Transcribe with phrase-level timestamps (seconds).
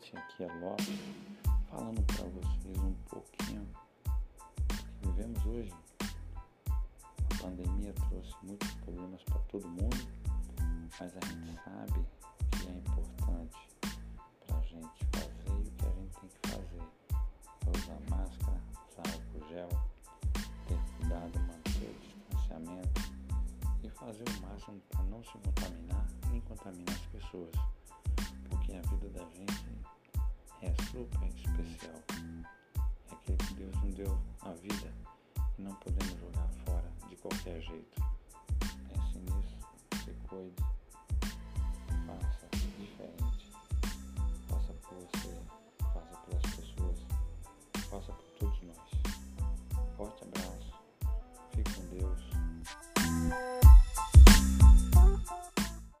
[0.00, 0.88] Esse aqui é Lopes,
[1.70, 5.72] falando para vocês um pouquinho do que vivemos hoje.
[6.00, 9.96] A pandemia trouxe muitos problemas para todo mundo,
[11.00, 12.06] mas a gente sabe
[12.50, 13.68] que é importante
[14.46, 16.82] para a gente fazer e o que a gente tem que fazer.
[17.66, 19.68] É usar máscara, usar álcool gel,
[20.68, 23.00] ter cuidado, manter o distanciamento
[23.82, 27.50] e fazer o máximo para não se contaminar nem contaminar as pessoas
[31.02, 32.02] super especial.
[33.10, 34.92] É aquele que Deus nos deu a vida
[35.58, 38.00] e não podemos jogar fora de qualquer jeito.
[38.90, 39.56] É assim Pense nisso,
[40.04, 40.62] se cuide,
[42.06, 43.52] faça diferente.
[44.48, 45.38] Faça por você,
[45.80, 46.98] faça pelas pessoas,
[47.90, 48.61] faça por todos